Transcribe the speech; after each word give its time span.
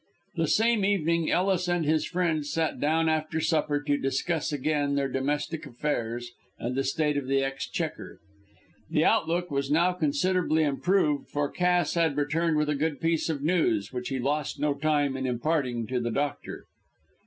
That 0.35 0.47
same 0.47 0.83
evening 0.83 1.29
Ellis 1.29 1.67
and 1.67 1.85
his 1.85 2.07
friend 2.07 2.43
sat 2.43 2.79
down 2.79 3.07
after 3.07 3.39
supper 3.39 3.79
to 3.83 3.99
discuss 3.99 4.51
again 4.51 4.95
their 4.95 5.07
domestic 5.07 5.63
affairs 5.67 6.31
and 6.57 6.73
the 6.75 6.83
state 6.83 7.17
of 7.17 7.27
the 7.27 7.43
exchequer. 7.43 8.19
The 8.89 9.05
outlook 9.05 9.51
was 9.51 9.69
now 9.69 9.93
considerably 9.93 10.63
improved, 10.63 11.29
for 11.29 11.51
Cass 11.51 11.93
had 11.93 12.17
returned 12.17 12.57
with 12.57 12.69
a 12.69 12.73
good 12.73 12.99
piece 12.99 13.29
of 13.29 13.43
news, 13.43 13.93
which 13.93 14.09
he 14.09 14.17
lost 14.17 14.59
no 14.59 14.73
time 14.73 15.15
in 15.15 15.27
imparting 15.27 15.85
to 15.89 15.99
the 15.99 16.09
doctor. 16.09 16.65